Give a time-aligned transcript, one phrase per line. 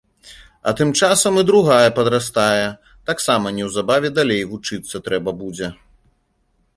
[0.69, 2.63] А тым часам і другая падрастае,
[3.11, 5.67] таксама неўзабаве далей вучыцца трэба будзе.